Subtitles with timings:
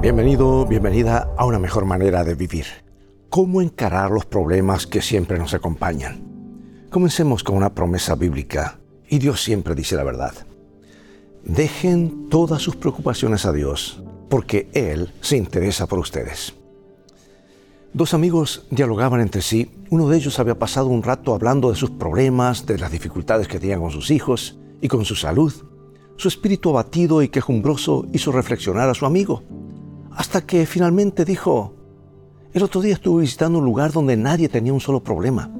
[0.00, 2.64] Bienvenido, bienvenida a una mejor manera de vivir.
[3.28, 6.22] ¿Cómo encarar los problemas que siempre nos acompañan?
[6.88, 10.32] Comencemos con una promesa bíblica, y Dios siempre dice la verdad.
[11.44, 16.54] Dejen todas sus preocupaciones a Dios, porque Él se interesa por ustedes.
[17.92, 19.70] Dos amigos dialogaban entre sí.
[19.90, 23.60] Uno de ellos había pasado un rato hablando de sus problemas, de las dificultades que
[23.60, 25.52] tenían con sus hijos y con su salud.
[26.16, 29.42] Su espíritu abatido y quejumbroso hizo reflexionar a su amigo,
[30.16, 31.74] hasta que finalmente dijo,
[32.52, 35.50] el otro día estuve visitando un lugar donde nadie tenía un solo problema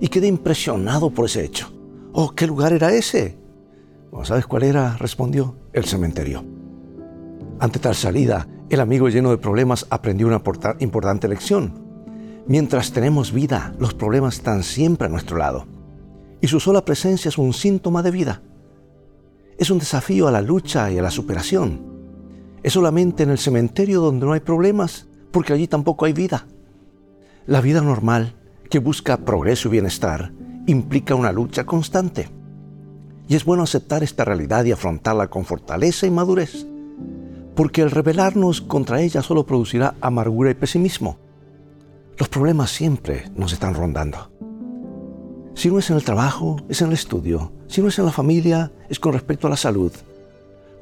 [0.00, 1.72] y quedé impresionado por ese hecho.
[2.12, 3.38] Oh, ¿qué lugar era ese?
[4.22, 4.96] ¿Sabes cuál era?
[4.96, 6.44] respondió, el cementerio.
[7.58, 10.42] Ante tal salida, el amigo lleno de problemas aprendió una
[10.80, 11.72] importante lección.
[12.46, 15.66] Mientras tenemos vida, los problemas están siempre a nuestro lado.
[16.40, 18.42] Y su sola presencia es un síntoma de vida.
[19.58, 21.95] Es un desafío a la lucha y a la superación.
[22.62, 26.46] Es solamente en el cementerio donde no hay problemas, porque allí tampoco hay vida.
[27.46, 28.34] La vida normal,
[28.70, 30.32] que busca progreso y bienestar,
[30.66, 32.28] implica una lucha constante.
[33.28, 36.66] Y es bueno aceptar esta realidad y afrontarla con fortaleza y madurez
[37.56, 41.18] porque el rebelarnos contra ella solo producirá amargura y pesimismo.
[42.18, 44.30] Los problemas siempre nos están rondando.
[45.54, 47.52] Si no es en el trabajo, es en el estudio.
[47.66, 49.90] Si no es en la familia, es con respecto a la salud.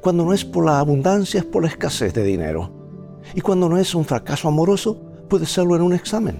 [0.05, 2.69] Cuando no es por la abundancia, es por la escasez de dinero.
[3.33, 6.39] Y cuando no es un fracaso amoroso, puede serlo en un examen.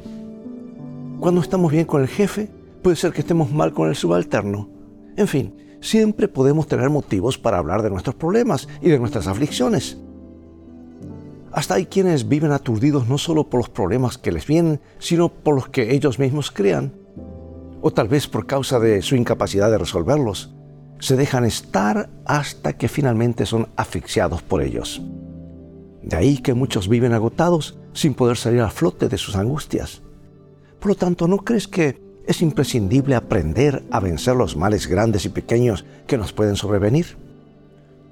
[1.19, 2.47] Cuando estamos bien con el jefe,
[2.83, 4.69] puede ser que estemos mal con el subalterno.
[5.17, 9.97] En fin, siempre podemos tener motivos para hablar de nuestros problemas y de nuestras aflicciones.
[11.51, 15.55] Hasta hay quienes viven aturdidos no solo por los problemas que les vienen, sino por
[15.55, 16.93] los que ellos mismos crean,
[17.81, 20.55] o tal vez por causa de su incapacidad de resolverlos.
[20.99, 25.01] Se dejan estar hasta que finalmente son asfixiados por ellos.
[26.01, 30.01] De ahí que muchos viven agotados sin poder salir a flote de sus angustias.
[30.79, 35.29] Por lo tanto, ¿no crees que es imprescindible aprender a vencer los males grandes y
[35.29, 37.17] pequeños que nos pueden sobrevenir?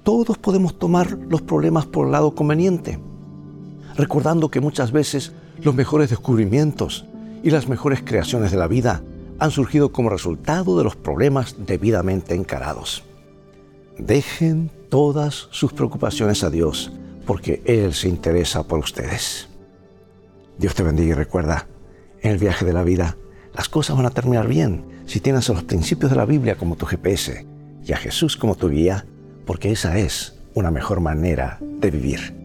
[0.02, 2.98] Todos podemos tomar los problemas por el lado conveniente
[3.96, 7.04] recordando que muchas veces los mejores descubrimientos
[7.42, 9.02] y las mejores creaciones de la vida
[9.38, 13.04] han surgido como resultado de los problemas debidamente encarados.
[13.98, 16.92] Dejen todas sus preocupaciones a Dios,
[17.26, 19.48] porque Él se interesa por ustedes.
[20.58, 21.66] Dios te bendiga y recuerda,
[22.22, 23.16] en el viaje de la vida,
[23.54, 26.76] las cosas van a terminar bien si tienes a los principios de la Biblia como
[26.76, 27.46] tu GPS
[27.84, 29.06] y a Jesús como tu guía,
[29.46, 32.43] porque esa es una mejor manera de vivir.